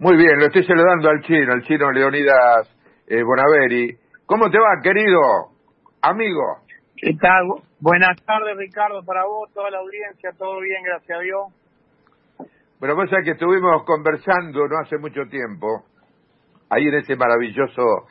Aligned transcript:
Muy 0.00 0.16
bien, 0.16 0.38
lo 0.38 0.46
estoy 0.46 0.64
saludando 0.64 1.10
al 1.10 1.20
chino, 1.20 1.52
al 1.52 1.62
chino 1.64 1.92
Leonidas 1.92 2.74
eh, 3.06 3.22
Bonaveri. 3.22 3.94
¿Cómo 4.24 4.50
te 4.50 4.58
va, 4.58 4.80
querido 4.82 5.20
amigo? 6.00 6.60
¿Qué 6.96 7.12
tal? 7.20 7.62
Buenas 7.80 8.16
tardes, 8.24 8.56
Ricardo, 8.56 9.04
para 9.04 9.26
vos, 9.26 9.52
toda 9.52 9.70
la 9.70 9.76
audiencia, 9.76 10.30
todo 10.38 10.58
bien, 10.60 10.82
gracias 10.82 11.18
a 11.18 11.20
Dios. 11.20 11.42
Bueno, 12.78 12.96
cosa 12.96 13.18
que 13.22 13.32
estuvimos 13.32 13.84
conversando 13.84 14.66
no 14.68 14.78
hace 14.78 14.96
mucho 14.96 15.26
tiempo, 15.28 15.84
ahí 16.70 16.88
en 16.88 16.94
ese 16.94 17.14
maravilloso 17.14 18.06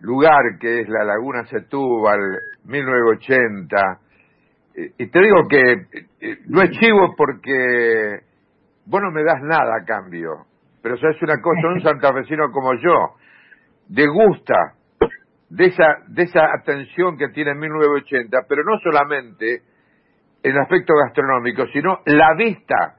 lugar 0.00 0.58
que 0.60 0.80
es 0.80 0.88
la 0.88 1.04
Laguna 1.04 1.44
Setúbal, 1.44 2.40
1980. 2.64 4.00
Eh, 4.74 4.92
y 4.98 5.06
te 5.06 5.20
digo 5.20 5.46
que 5.48 5.72
eh, 6.22 6.38
no 6.48 6.60
es 6.60 6.72
chivo 6.72 7.14
porque 7.16 8.18
vos 8.86 9.00
no 9.00 9.12
me 9.12 9.22
das 9.22 9.40
nada 9.42 9.76
a 9.80 9.84
cambio 9.84 10.50
pero 10.82 10.96
sabes 10.98 11.20
una 11.22 11.40
cosa, 11.40 11.68
un 11.68 11.82
santafesino 11.82 12.50
como 12.52 12.74
yo, 12.74 13.14
de 13.88 14.06
gusta 14.06 14.74
de 15.50 15.66
esa, 15.66 15.98
de 16.08 16.22
esa 16.22 16.46
atención 16.54 17.16
que 17.18 17.28
tiene 17.28 17.50
en 17.52 17.58
1980, 17.58 18.38
pero 18.48 18.62
no 18.64 18.78
solamente 18.78 19.62
en 20.42 20.58
aspecto 20.58 20.94
gastronómico, 20.94 21.66
sino 21.72 21.98
la 22.06 22.34
vista 22.34 22.96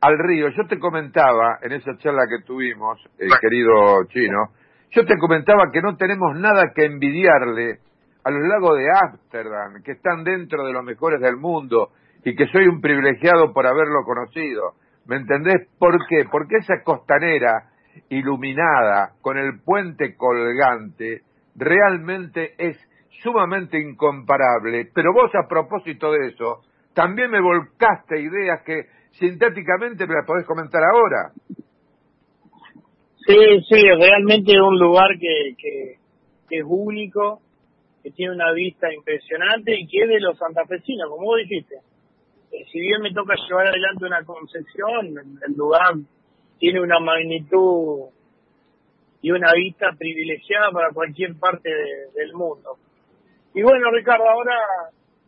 al 0.00 0.16
río. 0.18 0.48
Yo 0.50 0.66
te 0.66 0.78
comentaba 0.78 1.58
en 1.62 1.72
esa 1.72 1.96
charla 1.98 2.22
que 2.28 2.44
tuvimos, 2.46 2.98
el 3.18 3.30
querido 3.40 4.04
chino, 4.08 4.52
yo 4.90 5.04
te 5.04 5.18
comentaba 5.18 5.70
que 5.72 5.82
no 5.82 5.96
tenemos 5.96 6.38
nada 6.38 6.72
que 6.74 6.86
envidiarle 6.86 7.80
a 8.24 8.30
los 8.30 8.42
lagos 8.42 8.78
de 8.78 8.86
Ámsterdam, 8.90 9.82
que 9.82 9.92
están 9.92 10.24
dentro 10.24 10.64
de 10.64 10.72
los 10.72 10.84
mejores 10.84 11.20
del 11.20 11.36
mundo 11.36 11.90
y 12.24 12.34
que 12.34 12.46
soy 12.46 12.66
un 12.68 12.80
privilegiado 12.80 13.52
por 13.52 13.66
haberlo 13.66 14.02
conocido. 14.04 14.74
¿Me 15.08 15.16
entendés 15.16 15.66
por 15.78 15.96
qué? 16.06 16.26
Porque 16.30 16.56
esa 16.56 16.82
costanera 16.84 17.70
iluminada 18.10 19.14
con 19.22 19.38
el 19.38 19.60
puente 19.64 20.14
colgante 20.16 21.22
realmente 21.56 22.52
es 22.58 22.76
sumamente 23.22 23.80
incomparable. 23.80 24.90
Pero 24.94 25.14
vos 25.14 25.30
a 25.34 25.48
propósito 25.48 26.12
de 26.12 26.28
eso, 26.28 26.60
también 26.92 27.30
me 27.30 27.40
volcaste 27.40 28.20
ideas 28.20 28.62
que 28.66 28.82
sintéticamente 29.12 30.06
me 30.06 30.14
las 30.14 30.26
podés 30.26 30.46
comentar 30.46 30.82
ahora. 30.84 31.32
Sí, 33.26 33.62
sí, 33.66 33.82
realmente 33.98 34.52
es 34.52 34.60
un 34.60 34.78
lugar 34.78 35.08
que, 35.18 35.54
que, 35.56 35.94
que, 36.50 36.58
es 36.58 36.64
único, 36.66 37.40
que 38.02 38.10
tiene 38.10 38.34
una 38.34 38.52
vista 38.52 38.92
impresionante 38.92 39.74
y 39.74 39.86
que 39.86 40.02
es 40.02 40.08
de 40.08 40.20
los 40.20 40.36
santafesinos, 40.36 41.08
como 41.08 41.24
vos 41.24 41.38
dijiste. 41.38 41.76
Eh, 42.52 42.64
si 42.70 42.80
bien 42.80 43.02
me 43.02 43.12
toca 43.12 43.34
llevar 43.48 43.66
adelante 43.68 44.06
una 44.06 44.24
concesión, 44.24 45.40
el 45.46 45.52
lugar 45.56 45.94
tiene 46.58 46.80
una 46.80 46.98
magnitud 46.98 48.08
y 49.20 49.30
una 49.30 49.52
vista 49.52 49.92
privilegiada 49.98 50.70
para 50.70 50.90
cualquier 50.90 51.34
parte 51.36 51.70
del 52.14 52.32
mundo. 52.34 52.76
Y 53.54 53.62
bueno, 53.62 53.90
Ricardo, 53.90 54.28
ahora 54.28 54.56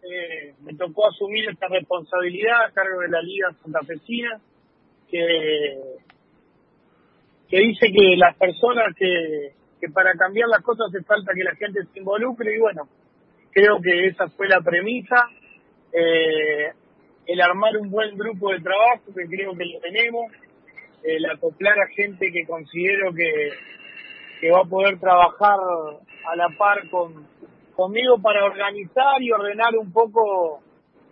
eh, 0.03 0.55
me 0.63 0.75
tocó 0.75 1.09
asumir 1.09 1.49
esta 1.49 1.69
responsabilidad 1.69 2.65
a 2.65 2.71
cargo 2.71 3.01
de 3.01 3.09
la 3.09 3.23
Liga 3.23 3.53
Santafesina, 3.63 4.41
que, 5.11 5.97
que 7.49 7.59
dice 7.59 7.91
que 7.93 8.17
las 8.17 8.37
personas 8.37 8.95
que, 8.97 9.53
que 9.81 9.89
para 9.89 10.13
cambiar 10.15 10.49
las 10.49 10.63
cosas 10.63 10.89
hace 10.89 11.03
falta 11.05 11.33
que 11.35 11.43
la 11.43 11.57
gente 11.57 11.81
se 11.93 11.99
involucre 11.99 12.55
y 12.55 12.61
bueno, 12.61 12.89
creo 13.51 13.81
que 13.81 14.07
esa 14.07 14.29
fue 14.29 14.49
la 14.49 14.61
premisa. 14.61 15.29
Eh, 15.93 16.73
el 17.27 17.41
armar 17.41 17.77
un 17.77 17.91
buen 17.91 18.17
grupo 18.17 18.51
de 18.53 18.61
trabajo, 18.61 19.05
que 19.15 19.27
creo 19.27 19.55
que 19.55 19.65
lo 19.65 19.81
tenemos, 19.81 20.33
el 21.03 21.25
acoplar 21.27 21.79
a 21.79 21.87
gente 21.95 22.31
que 22.33 22.47
considero 22.47 23.13
que, 23.15 23.51
que 24.41 24.51
va 24.51 24.61
a 24.61 24.69
poder 24.69 24.99
trabajar 24.99 25.57
a 26.27 26.37
la 26.37 26.49
par 26.59 26.89
con 26.91 27.27
conmigo 27.75 28.21
para 28.21 28.45
organizar 28.45 29.23
y 29.23 29.33
ordenar 29.33 29.75
un 29.77 29.91
poco 29.91 30.61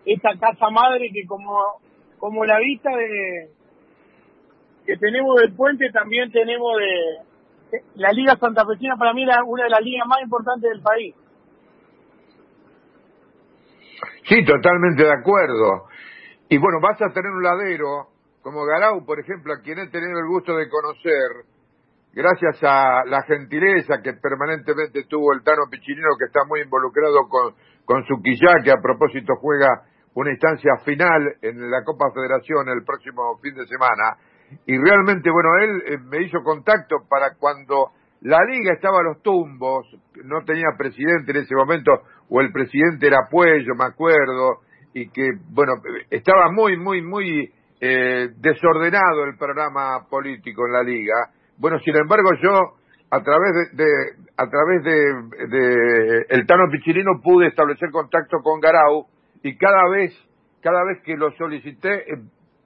esta 0.05 0.37
casa 0.39 0.69
madre 0.69 1.09
que 1.13 1.25
como 1.27 1.81
como 2.19 2.45
la 2.45 2.59
vista 2.59 2.91
de 2.95 3.49
que 4.85 4.97
tenemos 4.97 5.41
del 5.41 5.55
puente 5.55 5.91
también 5.91 6.31
tenemos 6.31 6.77
de 6.79 7.81
la 7.95 8.13
Liga 8.13 8.37
Santa 8.37 8.67
Fecina 8.67 8.97
para 8.97 9.15
mí 9.15 9.23
es 9.23 9.37
una 9.47 9.65
de 9.65 9.71
las 9.71 9.81
ligas 9.81 10.07
más 10.07 10.23
importantes 10.23 10.71
del 10.71 10.83
país. 10.83 11.15
Sí, 14.29 14.45
totalmente 14.45 15.05
de 15.05 15.13
acuerdo. 15.13 15.89
Y 16.51 16.59
bueno, 16.59 16.81
vas 16.81 17.01
a 17.01 17.13
tener 17.13 17.31
un 17.31 17.43
ladero 17.43 18.09
como 18.43 18.65
Garau, 18.65 19.05
por 19.05 19.19
ejemplo, 19.19 19.55
a 19.55 19.61
quien 19.61 19.79
he 19.79 19.89
tenido 19.89 20.19
el 20.19 20.27
gusto 20.27 20.55
de 20.55 20.69
conocer, 20.69 21.45
gracias 22.13 22.63
a 22.63 23.05
la 23.07 23.23
gentileza 23.23 24.03
que 24.03 24.15
permanentemente 24.15 25.05
tuvo 25.05 25.33
el 25.33 25.43
Tano 25.43 25.65
Pichinino, 25.71 26.17
que 26.19 26.27
está 26.27 26.41
muy 26.47 26.61
involucrado 26.61 27.29
con, 27.29 27.55
con 27.85 28.05
Quillá, 28.23 28.63
que 28.63 28.71
a 28.71 28.83
propósito 28.83 29.35
juega 29.41 29.83
una 30.15 30.31
instancia 30.31 30.73
final 30.85 31.37
en 31.43 31.71
la 31.71 31.83
Copa 31.85 32.07
Federación 32.13 32.69
el 32.69 32.85
próximo 32.85 33.39
fin 33.43 33.55
de 33.55 33.67
semana. 33.67 34.17
Y 34.67 34.77
realmente, 34.77 35.31
bueno, 35.31 35.51
él 35.61 35.83
eh, 35.87 35.99
me 35.99 36.23
hizo 36.23 36.43
contacto 36.43 36.97
para 37.09 37.35
cuando 37.37 37.93
la 38.23 38.39
liga 38.45 38.73
estaba 38.73 38.99
a 39.01 39.03
los 39.03 39.23
tumbos, 39.23 39.87
no 40.25 40.45
tenía 40.45 40.69
presidente 40.77 41.31
en 41.31 41.45
ese 41.45 41.55
momento, 41.55 41.93
o 42.31 42.41
el 42.41 42.53
presidente 42.53 43.07
era 43.07 43.29
Puello, 43.31 43.75
me 43.75 43.87
acuerdo, 43.87 44.61
y 44.95 45.09
que, 45.11 45.31
bueno, 45.51 45.75
estaba 46.11 46.51
muy, 46.51 46.77
muy, 46.77 47.03
muy 47.03 47.51
eh, 47.81 48.29
desordenado 48.37 49.25
el 49.25 49.37
programa 49.37 50.07
político 50.11 50.67
en 50.67 50.73
la 50.73 50.83
liga. 50.83 51.31
Bueno, 51.57 51.79
sin 51.81 51.97
embargo, 51.97 52.31
yo 52.43 52.79
a 53.11 53.23
través 53.23 53.53
de, 53.73 53.87
a 54.37 54.49
través 54.49 54.85
de, 54.85 55.49
de, 55.49 56.27
el 56.29 56.47
Tano 56.47 56.65
Pichirino 56.71 57.21
pude 57.23 57.49
establecer 57.49 57.91
contacto 57.91 58.39
con 58.43 58.61
Garau 58.61 59.07
y 59.43 59.57
cada 59.57 59.89
vez 59.89 60.13
cada 60.61 60.85
vez 60.85 61.01
que 61.05 61.17
lo 61.17 61.31
solicité 61.33 62.13
eh, 62.13 62.19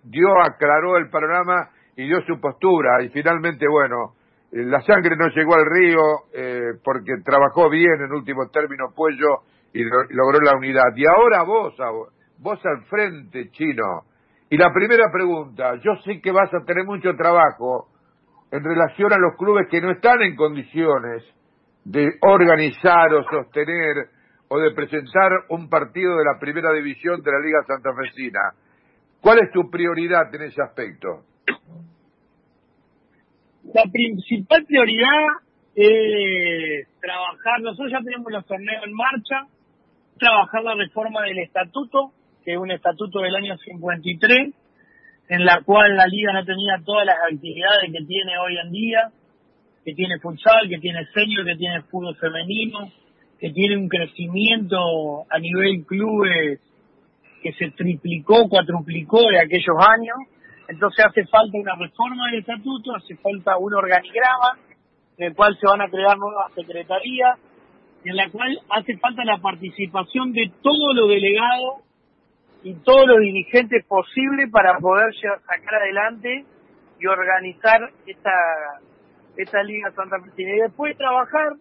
dio 0.02 0.40
aclaró 0.42 0.96
el 0.96 1.08
programa 1.10 1.70
y 1.96 2.06
dio 2.06 2.20
su 2.26 2.40
postura 2.40 3.02
y 3.04 3.10
finalmente 3.10 3.66
bueno 3.68 4.14
eh, 4.50 4.64
la 4.64 4.80
sangre 4.82 5.16
no 5.16 5.28
llegó 5.28 5.54
al 5.54 5.66
río 5.66 6.00
eh, 6.34 6.78
porque 6.82 7.12
trabajó 7.24 7.70
bien 7.70 8.00
en 8.04 8.12
último 8.12 8.48
término 8.48 8.86
Puello 8.96 9.42
y 9.72 9.82
logró 9.82 10.38
la 10.40 10.56
unidad. 10.56 10.94
Y 10.96 11.04
ahora 11.06 11.42
vos, 11.44 11.74
vos 12.38 12.60
al 12.64 12.84
frente, 12.84 13.50
chino. 13.50 14.04
Y 14.50 14.56
la 14.56 14.72
primera 14.72 15.10
pregunta, 15.10 15.76
yo 15.76 15.96
sé 16.04 16.20
que 16.20 16.30
vas 16.30 16.52
a 16.52 16.64
tener 16.64 16.84
mucho 16.84 17.14
trabajo 17.16 17.88
en 18.50 18.62
relación 18.62 19.12
a 19.12 19.18
los 19.18 19.36
clubes 19.38 19.66
que 19.70 19.80
no 19.80 19.90
están 19.90 20.20
en 20.22 20.36
condiciones 20.36 21.24
de 21.84 22.12
organizar 22.20 23.12
o 23.14 23.24
sostener 23.24 24.08
o 24.48 24.58
de 24.58 24.72
presentar 24.72 25.30
un 25.48 25.70
partido 25.70 26.18
de 26.18 26.24
la 26.24 26.38
primera 26.38 26.70
división 26.72 27.22
de 27.22 27.32
la 27.32 27.40
Liga 27.40 27.64
Santafesina. 27.66 28.52
¿Cuál 29.22 29.38
es 29.38 29.50
tu 29.52 29.70
prioridad 29.70 30.34
en 30.34 30.42
ese 30.42 30.60
aspecto? 30.60 31.24
La 33.72 33.84
principal 33.90 34.64
prioridad 34.66 35.40
es 35.74 36.86
trabajar, 37.00 37.60
nosotros 37.62 37.92
ya 37.92 38.04
tenemos 38.04 38.30
los 38.30 38.44
torneos 38.44 38.84
en 38.84 38.92
marcha, 38.92 39.46
trabajar 40.22 40.62
la 40.62 40.74
reforma 40.74 41.22
del 41.22 41.38
estatuto, 41.40 42.12
que 42.44 42.52
es 42.52 42.58
un 42.58 42.70
estatuto 42.70 43.20
del 43.20 43.34
año 43.34 43.56
53, 43.58 44.54
en 45.28 45.44
la 45.44 45.62
cual 45.62 45.96
la 45.96 46.06
liga 46.06 46.32
no 46.32 46.44
tenía 46.44 46.78
todas 46.84 47.06
las 47.06 47.16
actividades 47.30 47.90
que 47.90 48.04
tiene 48.06 48.38
hoy 48.38 48.56
en 48.56 48.70
día, 48.70 49.08
que 49.84 49.94
tiene 49.94 50.20
futsal, 50.20 50.68
que 50.68 50.78
tiene 50.78 51.04
senior, 51.12 51.44
que 51.44 51.56
tiene 51.56 51.82
fútbol 51.82 52.16
femenino, 52.16 52.88
que 53.40 53.50
tiene 53.50 53.76
un 53.76 53.88
crecimiento 53.88 54.78
a 55.28 55.38
nivel 55.40 55.84
clubes 55.86 56.60
que 57.42 57.52
se 57.54 57.70
triplicó, 57.72 58.48
cuatruplicó 58.48 59.18
de 59.28 59.40
aquellos 59.40 59.76
años. 59.78 60.16
Entonces 60.68 61.04
hace 61.04 61.26
falta 61.26 61.58
una 61.58 61.74
reforma 61.74 62.30
del 62.30 62.40
estatuto, 62.40 62.94
hace 62.94 63.16
falta 63.16 63.56
un 63.56 63.74
organigrama 63.74 64.56
en 65.18 65.26
el 65.26 65.34
cual 65.34 65.58
se 65.58 65.66
van 65.66 65.80
a 65.80 65.88
crear 65.88 66.16
nuevas 66.16 66.52
secretarías, 66.54 67.38
en 68.04 68.16
la 68.16 68.28
cual 68.30 68.58
hace 68.70 68.96
falta 68.98 69.24
la 69.24 69.38
participación 69.38 70.32
de 70.32 70.50
todos 70.62 70.94
los 70.94 71.08
delegados 71.08 71.82
y 72.64 72.74
todos 72.74 73.06
los 73.06 73.18
dirigentes 73.18 73.84
posibles 73.86 74.50
para 74.50 74.78
poder 74.78 75.14
sacar 75.14 75.74
adelante 75.82 76.44
y 76.98 77.06
organizar 77.06 77.90
esta, 78.06 78.30
esta 79.36 79.62
Liga 79.62 79.90
Santa 79.92 80.20
Cristina. 80.20 80.56
Y 80.56 80.60
después 80.60 80.96
trabajar 80.96 81.54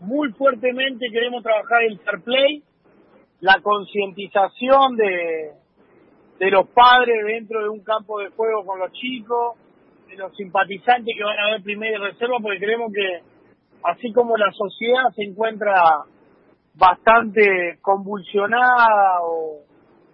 muy 0.00 0.32
fuertemente, 0.32 1.06
queremos 1.12 1.42
trabajar 1.42 1.82
el 1.84 1.98
fair 2.00 2.22
play, 2.22 2.62
la 3.40 3.60
concientización 3.60 4.96
de, 4.96 5.52
de 6.38 6.50
los 6.50 6.68
padres 6.68 7.24
dentro 7.26 7.62
de 7.62 7.68
un 7.68 7.82
campo 7.82 8.20
de 8.20 8.28
juego 8.30 8.64
con 8.64 8.78
los 8.78 8.92
chicos, 8.92 9.56
de 10.08 10.16
los 10.16 10.34
simpatizantes 10.36 11.14
que 11.16 11.24
van 11.24 11.38
a 11.38 11.50
ver 11.52 11.62
primera 11.62 11.98
reserva, 11.98 12.38
porque 12.42 12.58
creemos 12.58 12.92
que 12.92 13.20
así 13.84 14.12
como 14.12 14.36
la 14.36 14.50
sociedad 14.52 15.10
se 15.14 15.24
encuentra 15.24 15.74
bastante 16.74 17.78
convulsionada 17.80 19.20
o 19.22 19.60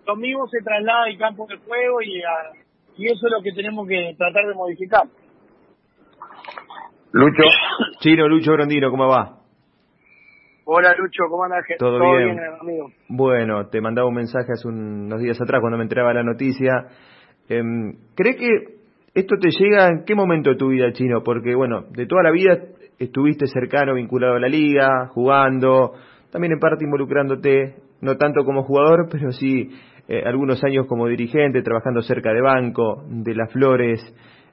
lo 0.07 0.17
mismo 0.17 0.47
se 0.49 0.63
traslada 0.63 1.05
al 1.05 1.19
campo 1.19 1.47
de 1.49 1.57
juego 1.57 2.01
y, 2.03 2.19
y 2.97 3.07
eso 3.07 3.27
es 3.27 3.33
lo 3.33 3.43
que 3.43 3.53
tenemos 3.53 3.87
que 3.87 4.15
tratar 4.17 4.47
de 4.47 4.55
modificar. 4.55 5.03
Lucho. 7.13 7.43
Chino, 8.01 8.29
Lucho 8.29 8.53
Grandino, 8.53 8.91
¿cómo 8.91 9.09
va? 9.09 9.37
Hola 10.69 10.95
Lucho, 10.99 11.23
¿cómo 11.31 11.45
andas? 11.45 11.65
¿Todo, 11.79 11.99
bien? 11.99 12.39
amigo? 12.61 12.91
Bueno, 13.09 13.69
te 13.69 13.81
mandaba 13.81 14.09
un 14.09 14.15
mensaje 14.15 14.53
hace 14.53 14.67
unos 14.67 15.21
días 15.21 15.41
atrás 15.41 15.61
cuando 15.61 15.79
me 15.79 15.85
enteraba 15.85 16.13
la 16.13 16.25
noticia. 16.25 16.89
Eh, 17.49 17.63
¿Cree 18.17 18.35
que 18.35 18.49
esto 19.15 19.37
te 19.41 19.51
llega 19.51 19.89
en 19.89 20.05
qué 20.05 20.17
momento 20.17 20.51
de 20.51 20.57
tu 20.57 20.69
vida, 20.69 20.93
Chino? 20.93 21.23
Porque, 21.23 21.55
bueno, 21.55 21.85
de 21.91 22.07
toda 22.07 22.25
la 22.25 22.33
vida 22.33 22.59
estuviste 22.99 23.47
cercano, 23.47 23.95
vinculado 23.95 24.35
a 24.35 24.41
la 24.41 24.49
liga, 24.49 25.09
jugando, 25.09 25.93
también 26.31 26.53
en 26.53 26.59
parte 26.59 26.85
involucrándote, 26.85 27.77
no 28.01 28.17
tanto 28.17 28.45
como 28.45 28.63
jugador, 28.63 29.09
pero 29.11 29.33
sí 29.33 29.71
eh, 30.09 30.23
algunos 30.25 30.63
años 30.65 30.87
como 30.87 31.07
dirigente, 31.07 31.63
trabajando 31.63 32.01
cerca 32.03 32.33
de 32.33 32.41
banco, 32.41 33.03
de 33.09 33.35
las 33.35 33.53
flores. 33.53 34.01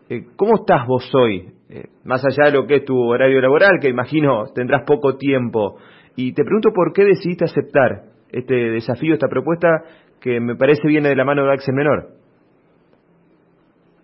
Eh, 0.09 0.25
¿Cómo 0.35 0.55
estás 0.55 0.85
vos 0.87 1.09
hoy? 1.13 1.53
Eh, 1.69 1.85
más 2.03 2.23
allá 2.25 2.49
de 2.49 2.57
lo 2.57 2.67
que 2.67 2.77
es 2.77 2.85
tu 2.85 2.97
horario 2.97 3.39
laboral, 3.41 3.79
que 3.79 3.89
imagino 3.89 4.45
tendrás 4.53 4.83
poco 4.85 5.17
tiempo. 5.17 5.77
Y 6.15 6.33
te 6.33 6.43
pregunto 6.43 6.71
por 6.73 6.93
qué 6.93 7.03
decidiste 7.03 7.45
aceptar 7.45 8.03
este 8.31 8.55
desafío, 8.55 9.13
esta 9.13 9.27
propuesta 9.27 9.83
que 10.19 10.39
me 10.39 10.55
parece 10.55 10.87
viene 10.87 11.09
de 11.09 11.15
la 11.15 11.25
mano 11.25 11.45
de 11.45 11.53
Axel 11.53 11.75
Menor. 11.75 12.09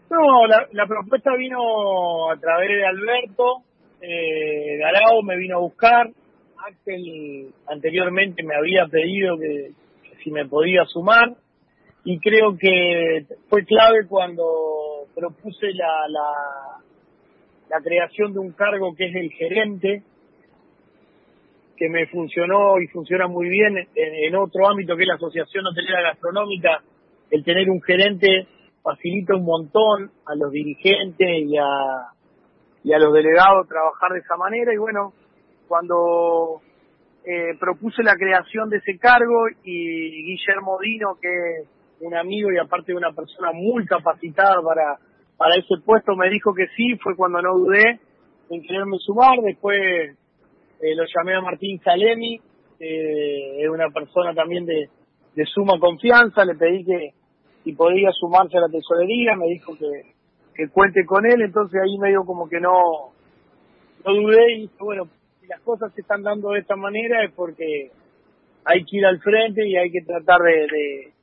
No, 0.09 0.47
la, 0.47 0.85
propuesta 0.87 1.35
vino 1.35 2.31
a 2.31 2.37
través 2.37 2.69
de 2.69 2.85
Alberto, 2.85 3.63
eh, 4.01 4.77
Garao 4.77 5.21
me 5.23 5.37
vino 5.37 5.57
a 5.57 5.59
buscar, 5.59 6.09
Axel 6.67 7.53
anteriormente 7.67 8.43
me 8.43 8.55
había 8.55 8.85
pedido 8.87 9.37
que, 9.37 9.71
si 10.23 10.31
me 10.31 10.45
podía 10.45 10.83
sumar 10.85 11.35
y 12.03 12.19
creo 12.19 12.57
que 12.57 13.25
fue 13.49 13.63
clave 13.65 14.05
cuando 14.07 14.43
propuse 15.15 15.73
la, 15.73 16.07
la, 16.09 16.83
la 17.69 17.81
creación 17.81 18.33
de 18.33 18.39
un 18.39 18.51
cargo 18.51 18.93
que 18.95 19.05
es 19.05 19.15
el 19.15 19.31
gerente, 19.31 20.03
que 21.77 21.87
me 21.87 22.07
funcionó 22.07 22.79
y 22.81 22.87
funciona 22.87 23.27
muy 23.27 23.47
bien 23.47 23.87
en, 23.95 24.35
otro 24.35 24.67
ámbito 24.67 24.97
que 24.97 25.03
es 25.03 25.07
la 25.07 25.15
Asociación 25.15 25.65
Hotelera 25.65 26.01
Gastronómica, 26.01 26.83
el 27.31 27.43
tener 27.45 27.69
un 27.69 27.81
gerente 27.81 28.47
facilita 28.83 29.35
un 29.35 29.45
montón 29.45 30.11
a 30.25 30.35
los 30.35 30.51
dirigentes 30.51 31.27
y 31.27 31.57
a, 31.57 32.11
y 32.83 32.93
a 32.93 32.99
los 32.99 33.13
delegados 33.13 33.67
trabajar 33.67 34.11
de 34.13 34.19
esa 34.19 34.37
manera. 34.37 34.73
Y 34.73 34.77
bueno, 34.77 35.13
cuando 35.67 36.61
eh, 37.25 37.55
propuse 37.59 38.03
la 38.03 38.15
creación 38.15 38.69
de 38.69 38.77
ese 38.77 38.97
cargo 38.97 39.47
y 39.63 40.23
Guillermo 40.23 40.77
Dino, 40.81 41.17
que 41.21 41.29
es 41.61 41.67
un 42.01 42.15
amigo 42.15 42.51
y 42.51 42.57
aparte 42.57 42.93
una 42.93 43.11
persona 43.11 43.51
muy 43.53 43.85
capacitada 43.85 44.61
para, 44.61 44.97
para 45.37 45.55
ese 45.55 45.75
puesto, 45.83 46.15
me 46.15 46.29
dijo 46.29 46.53
que 46.53 46.67
sí, 46.75 46.95
fue 47.01 47.15
cuando 47.15 47.41
no 47.41 47.57
dudé 47.57 47.99
en 48.49 48.61
quererme 48.63 48.97
sumar, 48.99 49.37
después 49.43 49.77
eh, 50.81 50.95
lo 50.95 51.03
llamé 51.13 51.35
a 51.35 51.41
Martín 51.41 51.79
Salemi, 51.83 52.39
eh, 52.79 53.63
es 53.63 53.69
una 53.69 53.89
persona 53.89 54.33
también 54.33 54.65
de, 54.65 54.89
de 55.35 55.45
suma 55.45 55.77
confianza, 55.79 56.45
le 56.45 56.55
pedí 56.55 56.85
que 56.85 57.13
si 57.63 57.73
podía 57.73 58.11
sumarse 58.11 58.57
a 58.57 58.61
la 58.61 58.69
tesorería, 58.69 59.35
me 59.35 59.47
dijo 59.47 59.77
que, 59.77 60.18
que 60.59 60.67
cuente 60.67 61.05
con 61.05 61.25
él, 61.25 61.41
entonces 61.41 61.79
ahí 61.81 61.97
medio 61.97 62.25
como 62.25 62.49
que 62.49 62.59
no, 62.59 63.13
no 64.05 64.13
dudé 64.13 64.55
y 64.55 64.61
dije, 64.63 64.73
bueno, 64.79 65.07
si 65.39 65.47
las 65.47 65.61
cosas 65.61 65.93
se 65.93 66.01
están 66.01 66.21
dando 66.21 66.51
de 66.51 66.59
esta 66.59 66.75
manera 66.75 67.23
es 67.23 67.31
porque 67.31 67.91
hay 68.65 68.83
que 68.83 68.97
ir 68.97 69.05
al 69.05 69.21
frente 69.21 69.65
y 69.65 69.77
hay 69.77 69.89
que 69.89 70.01
tratar 70.01 70.41
de, 70.41 71.13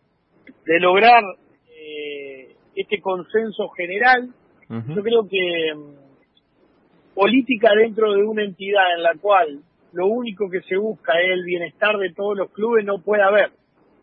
de, 0.64 0.80
lograr 0.80 1.22
eh, 1.68 2.56
este 2.76 2.98
consenso 3.02 3.68
general. 3.76 4.30
Yo 4.70 5.02
creo 5.02 5.28
que 5.28 5.74
mm, 5.74 7.14
política 7.14 7.72
dentro 7.76 8.14
de 8.14 8.24
una 8.24 8.42
entidad 8.42 8.94
en 8.96 9.02
la 9.02 9.16
cual 9.20 9.60
lo 9.92 10.06
único 10.06 10.48
que 10.48 10.62
se 10.62 10.78
busca 10.78 11.12
es 11.20 11.32
el 11.32 11.44
bienestar 11.44 11.98
de 11.98 12.14
todos 12.14 12.38
los 12.38 12.50
clubes 12.52 12.86
no 12.86 13.02
puede 13.02 13.22
haber. 13.22 13.50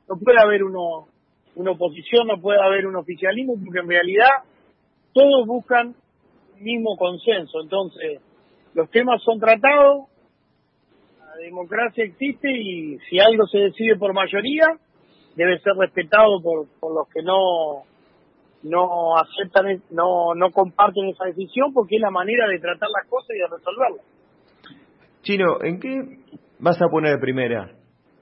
No 0.08 0.16
puede 0.16 0.40
haber 0.40 0.64
uno, 0.64 1.08
una 1.56 1.72
oposición, 1.72 2.28
no 2.28 2.40
puede 2.40 2.62
haber 2.62 2.86
un 2.86 2.98
oficialismo, 2.98 3.56
porque 3.64 3.80
en 3.80 3.90
realidad 3.90 4.30
todos 5.14 5.48
buscan 5.48 5.96
el 6.56 6.64
mismo 6.64 6.98
consenso. 6.98 7.62
Entonces, 7.62 8.22
los 8.74 8.90
temas 8.90 9.22
son 9.24 9.40
tratados, 9.40 10.08
la 11.20 11.36
democracia 11.38 12.04
existe 12.04 12.52
y 12.52 12.98
si 13.10 13.20
algo 13.20 13.48
se 13.48 13.60
decide 13.60 13.96
por 13.98 14.14
mayoría, 14.14 14.66
debe 15.36 15.60
ser 15.60 15.74
respetado 15.78 16.42
por, 16.42 16.68
por 16.80 16.94
los 16.94 17.08
que 17.10 17.22
no 17.22 17.84
no 18.64 19.18
aceptan, 19.18 19.82
no, 19.92 20.34
no 20.36 20.52
comparten 20.52 21.10
esa 21.10 21.26
decisión 21.26 21.74
porque 21.74 21.98
es 21.98 22.02
la 22.02 22.12
manera 22.12 22.48
de 22.48 22.60
tratar 22.60 22.88
las 22.90 23.10
cosas 23.10 23.32
y 23.36 23.40
de 23.40 23.48
resolverlas. 23.48 24.06
Chino, 25.22 25.62
¿en 25.62 25.80
qué 25.80 26.00
vas 26.60 26.82
a 26.82 26.88
poner 26.88 27.20
primera? 27.20 27.72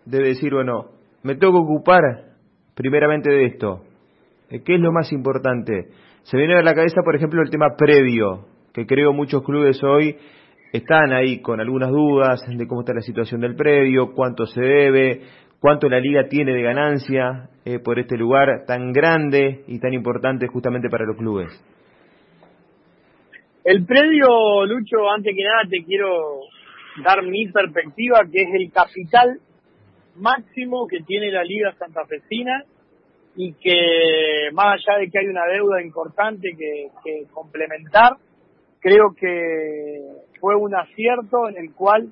De 0.06 0.20
decir 0.20 0.54
o 0.56 0.64
no, 0.64 0.92
me 1.24 1.36
tengo 1.36 1.54
que 1.54 1.74
ocupar 1.74 2.02
primeramente 2.74 3.30
de 3.30 3.46
esto. 3.46 3.84
¿Qué 4.50 4.76
es 4.76 4.82
lo 4.82 4.92
más 4.92 5.12
importante? 5.14 5.90
Se 6.24 6.38
viene 6.38 6.56
a 6.56 6.62
la 6.62 6.76
cabeza, 6.76 7.02
por 7.04 7.16
ejemplo, 7.16 7.42
el 7.42 7.50
tema 7.50 7.76
previo, 7.78 8.46
que 8.74 8.86
creo 8.86 9.12
muchos 9.12 9.44
clubes 9.44 9.82
hoy 9.84 10.16
están 10.72 11.12
ahí 11.12 11.42
con 11.42 11.60
algunas 11.60 11.90
dudas 11.90 12.42
de 12.48 12.68
cómo 12.68 12.82
está 12.82 12.94
la 12.94 13.02
situación 13.02 13.42
del 13.42 13.56
predio, 13.56 14.14
cuánto 14.14 14.46
se 14.46 14.62
debe, 14.62 15.22
cuánto 15.60 15.90
la 15.90 16.00
liga 16.00 16.28
tiene 16.30 16.54
de 16.54 16.62
ganancia 16.62 17.50
eh, 17.66 17.80
por 17.80 18.00
este 18.00 18.18
lugar 18.18 18.66
tan 18.66 18.94
grande 18.94 19.64
y 19.68 19.80
tan 19.80 19.94
importante 19.94 20.48
justamente 20.48 20.90
para 20.90 21.06
los 21.06 21.18
clubes. 21.18 21.50
El 23.64 23.86
predio, 23.86 24.66
Lucho, 24.66 25.10
antes 25.10 25.36
que 25.36 25.44
nada 25.44 25.64
te 25.70 25.84
quiero 25.84 26.40
dar 27.04 27.24
mi 27.24 27.48
perspectiva, 27.48 28.22
que 28.32 28.42
es 28.42 28.50
el 28.54 28.72
capital 28.72 29.40
máximo 30.16 30.88
que 30.88 31.00
tiene 31.02 31.32
la 31.32 31.44
liga 31.44 31.74
santafesina 31.78 32.64
y 33.36 33.54
que 33.54 34.50
más 34.54 34.76
allá 34.76 35.00
de 35.00 35.10
que 35.10 35.20
hay 35.20 35.28
una 35.28 35.46
deuda 35.46 35.82
importante 35.82 36.50
que, 36.58 37.26
complementar, 37.32 38.14
creo 38.80 39.14
que 39.18 40.02
fue 40.40 40.56
un 40.56 40.76
acierto 40.76 41.48
en 41.48 41.58
el 41.58 41.74
cual 41.74 42.12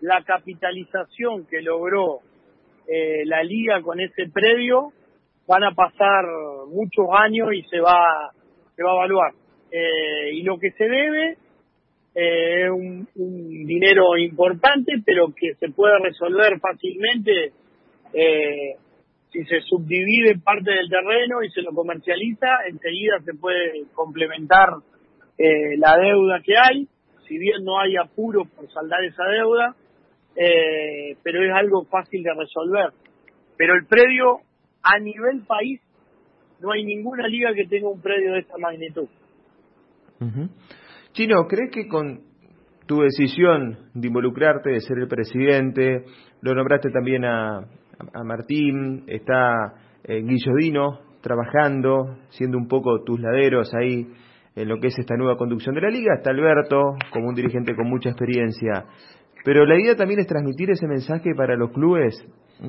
la 0.00 0.22
capitalización 0.24 1.46
que 1.46 1.62
logró 1.62 2.20
eh, 2.88 3.24
la 3.26 3.42
liga 3.42 3.80
con 3.82 4.00
ese 4.00 4.28
predio 4.32 4.92
van 5.46 5.64
a 5.64 5.72
pasar 5.72 6.24
muchos 6.68 7.06
años 7.12 7.52
y 7.54 7.62
se 7.64 7.80
va 7.80 8.32
se 8.74 8.82
va 8.82 8.90
a 8.90 8.94
evaluar. 8.94 9.32
Eh, 9.70 10.34
y 10.34 10.42
lo 10.42 10.58
que 10.58 10.70
se 10.72 10.84
debe 10.84 11.36
eh, 12.14 12.64
es 12.64 12.70
un, 12.70 13.08
un, 13.16 13.66
dinero 13.66 14.16
importante 14.16 14.94
pero 15.04 15.28
que 15.34 15.54
se 15.54 15.70
puede 15.70 15.98
resolver 15.98 16.58
fácilmente 16.60 17.52
si 19.32 19.44
se 19.44 19.60
subdivide 19.60 20.38
parte 20.38 20.70
del 20.70 20.88
terreno 20.88 21.42
y 21.42 21.50
se 21.50 21.62
lo 21.62 21.72
comercializa 21.72 22.46
enseguida 22.68 23.20
se 23.24 23.34
puede 23.34 23.84
complementar 23.94 24.70
la 25.78 25.96
deuda 25.98 26.40
que 26.42 26.54
hay 26.56 26.88
si 27.26 27.38
bien 27.38 27.64
no 27.64 27.78
hay 27.78 27.96
apuro 27.96 28.44
por 28.44 28.70
saldar 28.70 29.04
esa 29.04 29.24
deuda, 29.24 29.74
eh, 30.36 31.16
pero 31.22 31.42
es 31.42 31.52
algo 31.52 31.84
fácil 31.84 32.22
de 32.22 32.34
resolver. 32.34 32.90
Pero 33.56 33.74
el 33.74 33.86
predio, 33.86 34.40
a 34.82 34.98
nivel 34.98 35.42
país, 35.46 35.80
no 36.60 36.72
hay 36.72 36.84
ninguna 36.84 37.26
liga 37.26 37.52
que 37.54 37.66
tenga 37.66 37.88
un 37.88 38.00
predio 38.00 38.32
de 38.32 38.40
esta 38.40 38.56
magnitud. 38.58 39.08
Chino, 41.12 41.46
¿crees 41.46 41.70
que 41.70 41.88
con 41.88 42.20
tu 42.86 43.00
decisión 43.00 43.90
de 43.94 44.06
involucrarte, 44.06 44.70
de 44.70 44.80
ser 44.80 44.98
el 44.98 45.08
presidente, 45.08 46.04
lo 46.40 46.54
nombraste 46.54 46.90
también 46.90 47.24
a, 47.24 47.66
a 48.12 48.24
Martín, 48.24 49.04
está 49.06 49.74
eh, 50.04 50.22
Guillodino 50.22 51.00
trabajando, 51.20 52.18
siendo 52.28 52.58
un 52.58 52.68
poco 52.68 53.02
tus 53.02 53.20
laderos 53.20 53.74
ahí 53.74 54.06
en 54.54 54.68
lo 54.68 54.78
que 54.78 54.88
es 54.88 54.98
esta 54.98 55.16
nueva 55.16 55.36
conducción 55.36 55.74
de 55.74 55.80
la 55.80 55.90
liga. 55.90 56.14
Está 56.14 56.30
Alberto, 56.30 56.94
como 57.12 57.28
un 57.28 57.34
dirigente 57.34 57.74
con 57.74 57.88
mucha 57.88 58.10
experiencia. 58.10 58.84
Pero 59.44 59.64
la 59.66 59.78
idea 59.78 59.96
también 59.96 60.20
es 60.20 60.26
transmitir 60.26 60.70
ese 60.70 60.86
mensaje 60.86 61.34
para 61.36 61.56
los 61.56 61.70
clubes. 61.70 62.14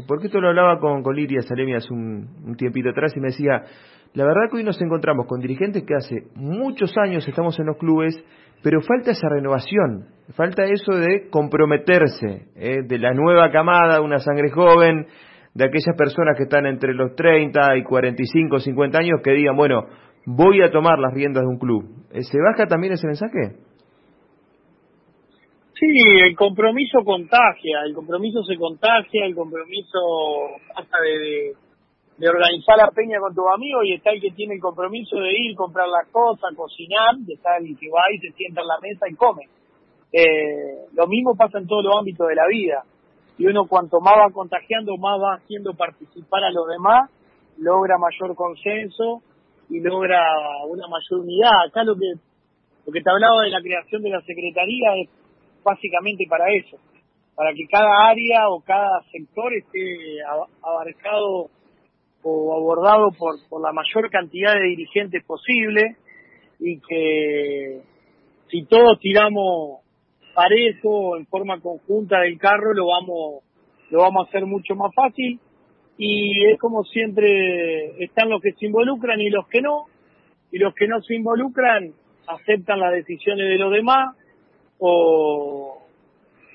Porque 0.08 0.28
esto 0.28 0.42
lo 0.42 0.50
hablaba 0.50 0.80
con, 0.80 1.04
Liria 1.16 1.42
Salemi 1.42 1.74
hace 1.74 1.94
un, 1.94 2.56
tiempito 2.58 2.90
atrás 2.90 3.14
y 3.16 3.20
me 3.20 3.28
decía, 3.28 3.64
la 4.14 4.26
verdad 4.26 4.50
que 4.50 4.58
hoy 4.58 4.64
nos 4.64 4.82
encontramos 4.82 5.26
con 5.28 5.40
dirigentes 5.40 5.84
que 5.84 5.96
hace 5.96 6.28
muchos 6.36 6.94
años 6.98 7.28
estamos 7.28 7.58
en 7.60 7.68
los 7.68 7.78
clubes, 7.78 8.22
pero 8.64 8.82
falta 8.82 9.12
esa 9.12 9.30
renovación, 9.30 10.08
falta 10.36 10.66
eso 10.66 10.94
de 10.94 11.30
comprometerse, 11.30 12.48
¿eh? 12.56 12.82
de 12.86 13.00
la 13.00 13.14
nueva 13.14 13.50
camada, 13.52 14.02
una 14.02 14.20
sangre 14.20 14.50
joven, 14.50 15.08
de 15.54 15.66
aquellas 15.66 15.96
personas 15.98 16.36
que 16.38 16.44
están 16.44 16.66
entre 16.66 16.94
los 16.94 17.16
30 17.16 17.78
y 17.78 17.84
45, 17.84 18.60
50 18.60 18.98
años 18.98 19.22
que 19.24 19.32
digan, 19.32 19.56
bueno, 19.56 19.86
voy 20.26 20.62
a 20.62 20.72
tomar 20.72 21.00
las 21.00 21.14
riendas 21.14 21.44
de 21.44 21.48
un 21.48 21.58
club. 21.58 21.86
Eh, 22.12 22.24
¿Se 22.24 22.38
baja 22.40 22.68
también 22.68 22.94
ese 22.94 23.08
mensaje? 23.08 23.67
Sí, 25.80 25.86
el 26.24 26.36
compromiso 26.36 27.04
contagia, 27.04 27.82
el 27.86 27.94
compromiso 27.94 28.44
se 28.44 28.56
contagia, 28.58 29.26
el 29.26 29.36
compromiso 29.36 30.00
de, 31.04 31.54
de 32.18 32.30
organizar 32.30 32.78
la 32.78 32.90
peña 32.90 33.20
con 33.20 33.36
tus 33.36 33.46
amigos 33.54 33.86
y 33.86 33.94
está 33.94 34.10
el 34.10 34.20
que 34.20 34.32
tiene 34.32 34.56
el 34.56 34.60
compromiso 34.60 35.18
de 35.18 35.32
ir, 35.38 35.56
comprar 35.56 35.88
las 35.88 36.08
cosas, 36.12 36.56
cocinar, 36.56 37.16
y 37.28 37.34
está 37.34 37.58
el 37.58 37.78
que 37.78 37.90
va 37.90 38.12
y 38.12 38.18
se 38.18 38.32
sienta 38.32 38.62
en 38.62 38.68
la 38.68 38.80
mesa 38.82 39.08
y 39.08 39.14
come. 39.14 39.44
Eh, 40.12 40.88
lo 40.94 41.06
mismo 41.06 41.36
pasa 41.36 41.60
en 41.60 41.68
todos 41.68 41.84
los 41.84 41.96
ámbitos 41.96 42.28
de 42.28 42.36
la 42.36 42.48
vida. 42.48 42.84
Y 43.38 43.46
uno 43.46 43.68
cuanto 43.68 44.02
más 44.02 44.16
va 44.18 44.32
contagiando, 44.32 44.98
más 44.98 45.20
va 45.22 45.36
haciendo 45.36 45.76
participar 45.76 46.44
a 46.44 46.50
los 46.50 46.68
demás, 46.70 47.12
logra 47.60 48.00
mayor 48.00 48.36
consenso 48.36 49.22
y 49.70 49.80
logra 49.80 50.20
una 50.68 50.88
mayor 50.88 51.20
unidad. 51.20 51.68
Acá 51.68 51.84
lo 51.84 51.94
que, 51.94 52.14
lo 52.88 52.92
que 52.92 53.02
te 53.02 53.12
hablaba 53.12 53.44
de 53.44 53.52
la 53.52 53.62
creación 53.62 54.02
de 54.02 54.10
la 54.10 54.22
Secretaría 54.22 54.96
es 55.04 55.10
básicamente 55.64 56.26
para 56.30 56.46
eso, 56.54 56.78
para 57.36 57.54
que 57.54 57.66
cada 57.68 58.10
área 58.10 58.50
o 58.50 58.62
cada 58.62 59.02
sector 59.12 59.54
esté 59.54 60.18
abarcado 60.62 61.50
o 62.24 62.56
abordado 62.56 63.12
por, 63.18 63.62
la 63.62 63.72
mayor 63.72 64.10
cantidad 64.10 64.54
de 64.54 64.68
dirigentes 64.68 65.24
posible 65.24 65.96
y 66.60 66.80
que 66.80 67.82
si 68.50 68.66
todos 68.66 69.00
tiramos 69.00 69.82
parejo 70.34 71.18
en 71.18 71.26
forma 71.28 71.60
conjunta 71.60 72.22
del 72.22 72.38
carro 72.38 72.74
lo 72.74 72.88
vamos 72.88 73.44
lo 73.90 74.00
vamos 74.00 74.26
a 74.26 74.30
hacer 74.30 74.46
mucho 74.46 74.76
más 74.76 74.94
fácil. 74.94 75.40
Y 75.98 76.46
es 76.52 76.60
como 76.60 76.84
siempre 76.84 78.04
están 78.04 78.30
los 78.30 78.42
que 78.42 78.52
se 78.54 78.66
involucran 78.66 79.20
y 79.20 79.30
los 79.30 79.48
que 79.48 79.62
no. 79.62 79.86
Y 80.52 80.60
los 80.60 80.74
que 80.76 80.88
no 80.88 81.02
se 81.02 81.16
involucran 81.16 81.94
aceptan 82.28 82.80
las 82.80 82.94
decisiones 82.94 83.48
de 83.48 83.58
los 83.58 83.72
demás 83.72 84.16
o, 84.80 85.88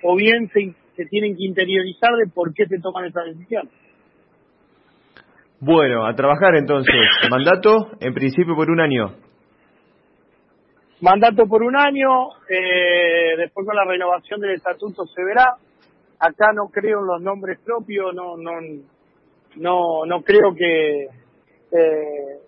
o 0.03 0.17
bien 0.17 0.49
se, 0.49 0.75
se 0.97 1.07
tienen 1.07 1.37
que 1.37 1.45
interiorizar 1.45 2.15
de 2.17 2.31
por 2.33 2.53
qué 2.55 2.67
se 2.67 2.79
toman 2.79 3.07
esas 3.07 3.27
decisiones. 3.27 3.73
Bueno, 5.61 6.05
a 6.07 6.15
trabajar 6.15 6.57
entonces. 6.57 6.95
Mandato, 7.31 7.93
en 8.01 8.13
principio 8.15 8.57
por 8.57 8.71
un 8.71 8.81
año. 8.81 9.15
Mandato 11.01 11.47
por 11.47 11.63
un 11.63 11.77
año, 11.77 12.31
eh, 12.49 13.37
después 13.37 13.67
con 13.67 13.75
la 13.75 13.85
renovación 13.85 14.41
del 14.41 14.53
estatuto 14.53 15.05
se 15.07 15.25
verá. 15.25 15.57
Acá 16.19 16.53
no 16.53 16.69
creo 16.69 17.01
en 17.01 17.07
los 17.07 17.23
nombres 17.23 17.59
propios, 17.65 18.15
no, 18.15 18.37
no, 18.37 18.53
no, 19.57 20.07
no 20.07 20.23
creo 20.23 20.55
que 20.57 21.05
eh, 21.05 22.39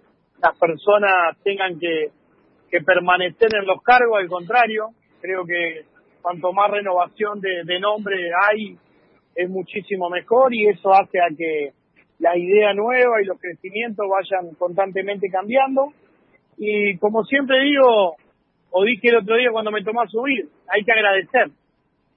las 0.41 0.59
personas 0.59 1.37
tengan 1.43 1.79
que, 1.81 2.11
que 2.71 2.81
permanecer 2.81 3.49
en 3.55 3.67
los 3.67 3.83
cargos, 3.83 4.21
al 4.21 4.29
contrario, 4.29 4.91
creo 5.25 5.47
que 5.47 5.87
cuanto 6.21 6.53
más 6.53 6.71
renovación 6.71 7.41
de, 7.41 7.65
de 7.65 7.81
nombre 7.81 8.15
hay, 8.47 8.77
es 9.35 9.49
muchísimo 9.49 10.11
mejor 10.11 10.53
y 10.55 10.67
eso 10.69 10.93
hace 10.93 11.19
a 11.19 11.29
que 11.35 11.73
la 12.19 12.37
idea 12.37 12.75
nueva 12.75 13.23
y 13.23 13.25
los 13.25 13.41
crecimientos 13.41 14.07
vayan 14.07 14.55
constantemente 14.57 15.31
cambiando. 15.31 15.95
Y 16.59 16.99
como 16.99 17.25
siempre 17.25 17.59
digo, 17.63 18.17
o 18.71 18.85
dije 18.85 19.09
el 19.09 19.17
otro 19.17 19.37
día 19.37 19.49
cuando 19.51 19.71
me 19.71 19.83
tomó 19.83 20.03
a 20.03 20.09
subir, 20.09 20.47
hay 20.69 20.85
que 20.85 20.93
agradecer. 20.93 21.49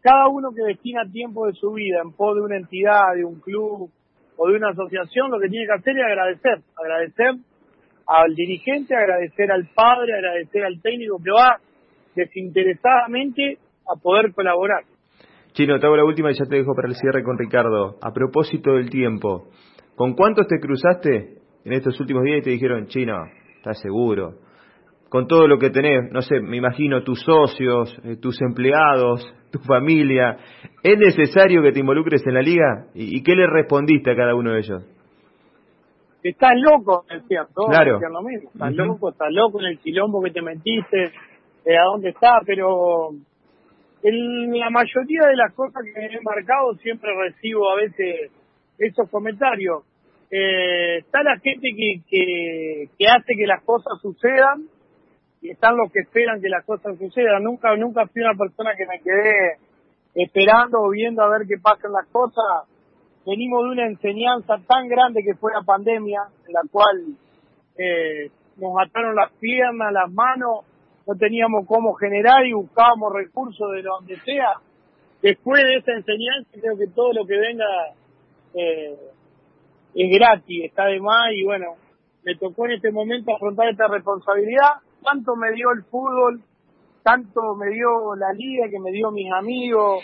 Cada 0.02 0.28
uno 0.28 0.50
que 0.54 0.64
destina 0.64 1.10
tiempo 1.10 1.48
de 1.48 1.54
su 1.54 1.72
vida 1.72 2.02
en 2.04 2.12
pos 2.12 2.36
de 2.36 2.42
una 2.42 2.58
entidad, 2.58 3.16
de 3.16 3.24
un 3.24 3.40
club 3.40 3.90
o 4.36 4.48
de 4.50 4.54
una 4.54 4.72
asociación, 4.72 5.32
lo 5.32 5.40
que 5.40 5.48
tiene 5.48 5.66
que 5.66 5.80
hacer 5.80 5.98
es 5.98 6.04
agradecer. 6.04 6.60
Agradecer 6.76 7.36
al 8.06 8.36
dirigente, 8.36 8.96
agradecer 8.96 9.50
al 9.50 9.66
padre, 9.74 10.14
agradecer 10.14 10.66
al 10.66 10.82
técnico 10.82 11.22
que 11.24 11.32
va 11.32 11.58
desinteresadamente 12.18 13.60
a 13.88 13.96
poder 14.02 14.34
colaborar. 14.34 14.84
Chino, 15.54 15.80
te 15.80 15.86
hago 15.86 15.96
la 15.96 16.04
última 16.04 16.30
y 16.32 16.36
ya 16.36 16.46
te 16.46 16.58
dejo 16.58 16.76
para 16.76 16.90
el 16.90 16.96
cierre 16.96 17.24
con 17.24 17.38
Ricardo. 17.38 17.98
A 18.02 18.12
propósito 18.12 18.74
del 18.74 18.90
tiempo, 18.90 19.48
¿con 19.96 20.14
cuántos 20.14 20.48
te 20.48 20.60
cruzaste 20.60 21.38
en 21.66 21.74
estos 21.74 22.00
últimos 22.00 22.24
días 22.24 22.40
y 22.40 22.42
te 22.42 22.50
dijeron, 22.52 22.88
Chino, 22.88 23.16
estás 23.56 23.80
seguro? 23.82 24.36
Con 25.10 25.26
todo 25.28 25.48
lo 25.48 25.58
que 25.58 25.70
tenés, 25.70 26.12
no 26.12 26.22
sé, 26.22 26.42
me 26.42 26.58
imagino 26.58 27.02
tus 27.04 27.22
socios, 27.22 27.98
eh, 28.04 28.18
tus 28.18 28.42
empleados, 28.42 29.26
tu 29.52 29.60
familia, 29.60 30.38
¿es 30.84 30.98
necesario 31.00 31.64
que 31.64 31.72
te 31.72 31.80
involucres 31.80 32.22
en 32.28 32.34
la 32.34 32.42
liga? 32.42 32.88
¿Y, 32.94 33.24
qué 33.24 33.34
le 33.34 33.48
respondiste 33.48 34.12
a 34.12 34.16
cada 34.16 34.36
uno 34.36 34.52
de 34.52 34.60
ellos? 34.60 34.84
Estás 36.22 36.54
loco, 36.56 37.06
decían 37.10 37.48
todos, 37.56 37.70
claro. 37.70 38.00
lo 38.00 38.22
mismo. 38.22 38.50
Estás 38.54 38.76
loco, 38.76 39.10
estás 39.10 39.32
loco 39.32 39.62
en 39.62 39.68
el 39.68 39.80
quilombo 39.80 40.22
que 40.22 40.32
te 40.32 40.42
metiste, 40.42 41.14
eh, 41.68 41.78
a 41.78 41.84
dónde 41.84 42.10
está, 42.10 42.40
pero 42.46 43.10
en 44.02 44.58
la 44.58 44.70
mayoría 44.70 45.28
de 45.28 45.36
las 45.36 45.54
cosas 45.54 45.84
que 45.84 46.00
me 46.00 46.06
he 46.06 46.22
marcado 46.22 46.76
siempre 46.76 47.12
recibo 47.14 47.70
a 47.70 47.76
veces 47.76 48.32
esos 48.78 49.10
comentarios. 49.10 49.84
Eh, 50.32 51.00
está 51.00 51.24
la 51.24 51.38
gente 51.40 51.68
que, 51.76 52.02
que, 52.10 52.90
que 52.98 53.08
hace 53.08 53.34
que 53.36 53.46
las 53.46 53.64
cosas 53.64 54.00
sucedan 54.02 54.64
y 55.42 55.50
están 55.50 55.76
los 55.76 55.92
que 55.92 56.00
esperan 56.00 56.42
que 56.42 56.48
las 56.48 56.64
cosas 56.66 56.98
sucedan. 56.98 57.44
Nunca, 57.44 57.76
nunca 57.76 58.08
fui 58.08 58.22
una 58.22 58.38
persona 58.38 58.72
que 58.78 58.86
me 58.86 59.02
quedé 59.02 59.58
esperando 60.16 60.80
o 60.82 60.90
viendo 60.90 61.22
a 61.22 61.30
ver 61.30 61.48
qué 61.48 61.58
pasan 61.62 61.92
las 61.92 62.08
cosas. 62.08 62.70
Venimos 63.26 63.64
de 63.64 63.70
una 63.72 63.88
enseñanza 63.88 64.56
tan 64.68 64.88
grande 64.88 65.22
que 65.22 65.36
fue 65.36 65.52
la 65.52 65.64
pandemia, 65.64 66.22
en 66.48 66.54
la 66.54 66.62
cual 66.72 67.04
eh, 67.78 68.32
nos 68.56 68.72
ataron 68.80 69.16
las 69.16 69.34
piernas, 69.34 69.92
las 69.92 70.10
manos, 70.12 70.66
no 71.08 71.16
teníamos 71.16 71.66
cómo 71.66 71.94
generar 71.94 72.46
y 72.46 72.54
buscábamos 72.54 73.14
recursos 73.14 73.72
de 73.72 73.82
donde 73.82 74.18
sea. 74.18 74.56
Después 75.22 75.64
de 75.64 75.76
esa 75.78 75.94
enseñanza, 75.94 76.50
creo 76.60 76.78
que 76.78 76.88
todo 76.88 77.14
lo 77.14 77.26
que 77.26 77.38
venga 77.38 77.66
eh, 78.54 78.96
es 79.96 80.20
gratis, 80.20 80.66
está 80.66 80.86
de 80.86 81.00
más 81.00 81.32
y 81.34 81.44
bueno, 81.46 81.76
me 82.24 82.36
tocó 82.36 82.66
en 82.66 82.74
este 82.74 82.92
momento 82.92 83.34
afrontar 83.34 83.70
esta 83.70 83.88
responsabilidad. 83.88 84.82
Tanto 85.02 85.36
me 85.38 85.52
dio 85.54 85.72
el 85.72 85.84
fútbol, 85.86 86.42
tanto 87.04 87.56
me 87.56 87.70
dio 87.70 88.14
la 88.16 88.34
liga, 88.34 88.70
que 88.70 88.80
me 88.80 88.92
dio 88.92 89.10
mis 89.12 89.32
amigos, 89.32 90.04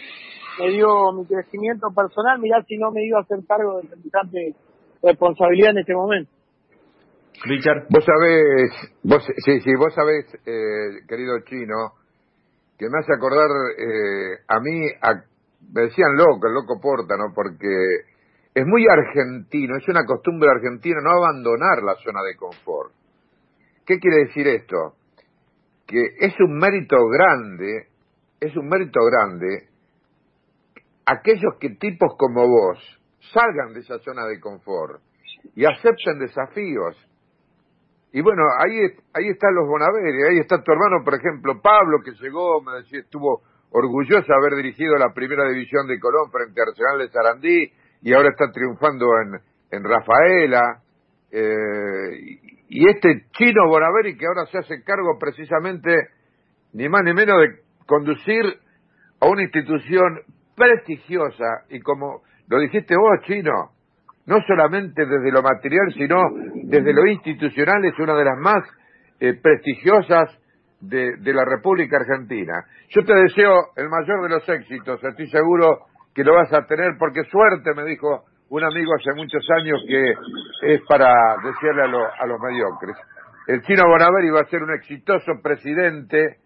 me 0.57 0.69
dio 0.69 1.11
mi 1.11 1.25
crecimiento 1.25 1.89
personal. 1.93 2.39
Mirá 2.39 2.63
si 2.63 2.77
no 2.77 2.91
me 2.91 3.05
iba 3.05 3.19
a 3.19 3.23
hacer 3.23 3.39
cargo 3.45 3.81
de 3.81 3.89
semejante 3.89 4.55
responsabilidad 5.01 5.71
en 5.71 5.77
este 5.79 5.93
momento. 5.93 6.31
Richard. 7.41 7.87
Vos 7.89 8.05
sabés, 8.05 8.71
vos, 9.03 9.23
sí, 9.43 9.59
sí, 9.61 9.71
vos 9.77 9.93
sabés, 9.93 10.25
eh, 10.45 11.05
querido 11.07 11.39
chino, 11.45 11.93
que 12.77 12.89
me 12.89 12.99
hace 12.99 13.13
acordar 13.13 13.49
eh, 13.77 14.43
a 14.47 14.59
mí, 14.59 14.87
me 15.73 15.81
decían 15.81 16.15
loco, 16.15 16.47
el 16.47 16.53
loco 16.53 16.79
Porta, 16.79 17.15
¿no? 17.17 17.33
Porque 17.33 17.67
es 18.53 18.65
muy 18.65 18.85
argentino, 18.87 19.77
es 19.77 19.87
una 19.87 20.05
costumbre 20.05 20.49
argentina 20.49 20.99
no 21.01 21.11
abandonar 21.11 21.81
la 21.83 21.95
zona 21.95 22.21
de 22.21 22.35
confort. 22.35 22.93
¿Qué 23.85 23.99
quiere 23.99 24.25
decir 24.27 24.47
esto? 24.47 24.95
Que 25.85 26.01
es 26.19 26.33
un 26.39 26.57
mérito 26.57 26.95
grande, 27.09 27.87
es 28.39 28.55
un 28.55 28.67
mérito 28.67 28.99
grande 29.05 29.73
aquellos 31.05 31.55
que 31.59 31.71
tipos 31.71 32.15
como 32.17 32.47
vos 32.47 32.77
salgan 33.33 33.73
de 33.73 33.81
esa 33.81 33.99
zona 33.99 34.25
de 34.25 34.39
confort 34.39 35.01
y 35.55 35.65
acepten 35.65 36.19
desafíos 36.19 36.95
y 38.13 38.21
bueno, 38.21 38.43
ahí, 38.59 38.77
ahí 39.13 39.27
están 39.29 39.55
los 39.55 39.67
Bonaveri, 39.67 40.21
ahí 40.29 40.39
está 40.39 40.61
tu 40.61 40.71
hermano, 40.71 41.03
por 41.03 41.15
ejemplo, 41.15 41.59
Pablo, 41.61 41.97
que 42.05 42.11
llegó, 42.11 42.61
me 42.61 42.73
decía, 42.73 42.99
estuvo 42.99 43.41
orgulloso 43.71 44.27
de 44.27 44.35
haber 44.35 44.55
dirigido 44.55 44.95
la 44.97 45.13
primera 45.13 45.49
división 45.49 45.87
de 45.87 45.99
Colón 45.99 46.29
frente 46.31 46.61
a 46.61 46.65
Arsenal 46.69 46.99
de 46.99 47.09
Sarandí, 47.09 47.73
y 48.03 48.13
ahora 48.13 48.29
está 48.29 48.51
triunfando 48.51 49.07
en, 49.19 49.41
en 49.71 49.83
Rafaela. 49.83 50.83
Eh, 51.31 52.39
y 52.69 52.87
este 52.87 53.25
chino 53.31 53.67
Bonaveri 53.67 54.15
que 54.15 54.27
ahora 54.27 54.45
se 54.45 54.59
hace 54.59 54.83
cargo 54.83 55.17
precisamente, 55.19 56.09
ni 56.73 56.87
más 56.89 57.01
ni 57.03 57.13
menos, 57.13 57.41
de 57.41 57.63
conducir 57.87 58.45
a 59.21 59.27
una 59.27 59.41
institución 59.41 60.21
prestigiosa, 60.55 61.65
y 61.69 61.79
como 61.79 62.21
lo 62.47 62.59
dijiste 62.59 62.95
vos, 62.95 63.25
chino, 63.25 63.71
no 64.25 64.37
solamente 64.47 65.05
desde 65.05 65.31
lo 65.31 65.41
material, 65.41 65.93
sino 65.93 66.17
desde 66.63 66.93
lo 66.93 67.05
institucional, 67.07 67.83
es 67.85 67.97
una 67.99 68.15
de 68.15 68.25
las 68.25 68.37
más 68.37 68.63
eh, 69.19 69.33
prestigiosas 69.41 70.29
de, 70.79 71.17
de, 71.17 71.33
la 71.33 71.45
República 71.45 71.97
Argentina. 71.97 72.53
Yo 72.89 73.03
te 73.03 73.13
deseo 73.13 73.71
el 73.75 73.89
mayor 73.89 74.23
de 74.23 74.29
los 74.29 74.47
éxitos, 74.47 75.03
estoy 75.03 75.27
seguro 75.29 75.85
que 76.13 76.23
lo 76.23 76.35
vas 76.35 76.51
a 76.53 76.65
tener, 76.65 76.93
porque 76.97 77.23
suerte, 77.25 77.73
me 77.75 77.85
dijo 77.85 78.25
un 78.49 78.63
amigo 78.63 78.91
hace 78.95 79.13
muchos 79.15 79.43
años, 79.57 79.83
que 79.87 80.13
es 80.73 80.81
para 80.87 81.37
decirle 81.43 81.81
a, 81.83 82.23
a 82.23 82.27
los 82.27 82.39
mediocres. 82.39 82.95
El 83.47 83.61
chino 83.63 83.83
Bonaveri 83.87 84.29
va 84.29 84.41
a 84.41 84.45
ser 84.45 84.61
un 84.63 84.73
exitoso 84.73 85.41
presidente, 85.41 86.37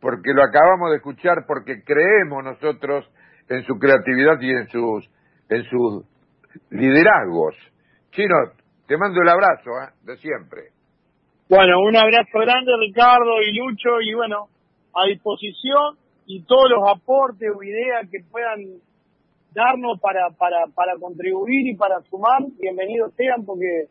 porque 0.00 0.32
lo 0.32 0.44
acabamos 0.44 0.90
de 0.90 0.96
escuchar, 0.96 1.44
porque 1.46 1.82
creemos 1.82 2.44
nosotros 2.44 3.08
en 3.48 3.62
su 3.64 3.78
creatividad 3.78 4.40
y 4.40 4.50
en 4.50 4.68
sus, 4.68 5.10
en 5.48 5.64
sus 5.64 6.04
liderazgos. 6.70 7.54
Chino, 8.10 8.36
te 8.86 8.96
mando 8.96 9.20
el 9.20 9.28
abrazo 9.28 9.70
¿eh? 9.82 9.92
de 10.02 10.16
siempre. 10.18 10.70
Bueno, 11.48 11.80
un 11.80 11.96
abrazo 11.96 12.38
grande 12.40 12.72
Ricardo 12.80 13.40
y 13.40 13.56
Lucho 13.56 14.00
y 14.00 14.14
bueno, 14.14 14.48
a 14.94 15.06
disposición 15.06 15.96
y 16.26 16.42
todos 16.42 16.70
los 16.70 16.88
aportes 16.88 17.48
o 17.54 17.62
ideas 17.62 18.08
que 18.10 18.18
puedan 18.30 18.80
darnos 19.52 20.00
para, 20.00 20.30
para, 20.30 20.66
para 20.74 20.98
contribuir 20.98 21.68
y 21.68 21.76
para 21.76 22.00
sumar, 22.10 22.42
bienvenidos 22.58 23.14
sean 23.14 23.44
porque 23.44 23.86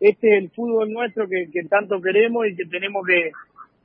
este 0.00 0.28
es 0.28 0.44
el 0.44 0.50
fútbol 0.50 0.90
nuestro 0.90 1.26
que, 1.28 1.46
tanto 1.68 2.00
queremos 2.00 2.46
y 2.46 2.56
que 2.56 2.64
tenemos 2.70 3.04
que, 3.06 3.32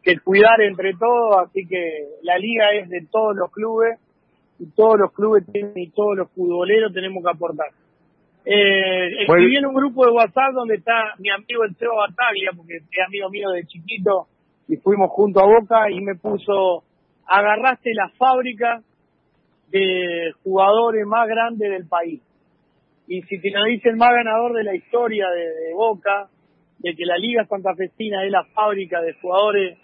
que 0.02 0.20
cuidar 0.20 0.62
entre 0.62 0.94
todos, 0.94 1.48
así 1.48 1.68
que 1.68 2.08
la 2.22 2.38
liga 2.38 2.68
es 2.80 2.90
de 2.90 3.06
todos 3.12 3.36
los 3.36 3.52
clubes 3.52 4.00
y 4.60 4.68
todos 4.68 4.98
los 4.98 5.12
clubes 5.12 5.44
tienen, 5.52 5.74
y 5.76 5.90
todos 5.90 6.16
los 6.16 6.32
futboleros 6.32 6.94
tenemos 6.94 7.22
que 7.22 7.30
aportar. 7.30 7.68
Eh, 8.48 9.24
escribí 9.24 9.58
en 9.58 9.66
un 9.66 9.74
grupo 9.74 10.06
de 10.06 10.12
WhatsApp 10.12 10.54
donde 10.54 10.76
está 10.76 11.16
mi 11.18 11.30
amigo 11.32 11.64
el 11.64 11.76
Seba 11.76 11.96
Bataglia, 12.08 12.52
porque 12.56 12.78
es 12.78 13.06
amigo 13.06 13.30
mío 13.32 13.50
de 13.50 13.66
chiquito 13.66 14.28
y 14.68 14.78
fuimos 14.78 15.10
junto 15.12 15.40
a 15.40 15.46
Boca 15.46 15.90
y 15.92 16.02
me 16.02 16.16
puso, 16.16 16.84
agarraste 17.26 17.94
la 17.94 18.10
fábrica 18.18 18.82
de 19.70 20.32
jugadores 20.44 21.06
más 21.06 21.28
grandes 21.28 21.72
del 21.72 21.88
país. 21.88 22.22
Y 23.08 23.22
si 23.24 23.40
te 23.40 23.52
lo 23.52 23.64
dice 23.66 23.90
el 23.90 23.98
más 23.98 24.12
ganador 24.12 24.54
de 24.54 24.64
la 24.64 24.76
historia 24.76 25.28
de, 25.30 25.74
Boca, 25.74 26.28
de 26.80 26.96
que 26.96 27.06
la 27.06 27.18
Liga 27.18 27.46
Santafesina 27.46 28.26
es 28.26 28.32
la 28.32 28.44
fábrica 28.46 29.02
de 29.02 29.14
jugadores 29.14 29.78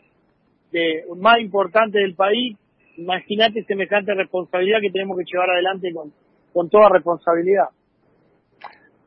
de, 0.72 1.04
más 1.18 1.40
importante 1.40 2.00
del 2.00 2.16
país, 2.16 2.58
imagínate 2.98 3.64
semejante 3.64 4.14
responsabilidad 4.14 4.82
que 4.82 4.92
tenemos 4.92 5.18
que 5.18 5.26
llevar 5.32 5.50
adelante 5.52 5.92
con, 5.94 6.12
con 6.54 6.70
toda 6.70 6.90
responsabilidad. 6.90 7.70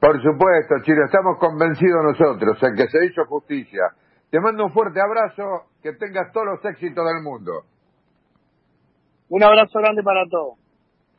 Por 0.04 0.20
supuesto, 0.20 0.75
Chile, 0.82 1.00
estamos 1.06 1.38
convencidos 1.38 2.04
nosotros 2.04 2.62
en 2.62 2.76
que 2.76 2.88
se 2.88 3.06
hizo 3.06 3.25
justicia. 3.25 3.84
Te 4.30 4.38
mando 4.38 4.66
un 4.66 4.70
fuerte 4.70 5.00
abrazo, 5.00 5.70
que 5.82 5.94
tengas 5.94 6.30
todos 6.30 6.46
los 6.46 6.64
éxitos 6.66 7.06
del 7.06 7.23
mundo. 7.23 7.62
Un 9.30 9.42
abrazo 9.42 9.78
grande 9.78 10.02
para 10.02 10.26
todos. 10.28 10.58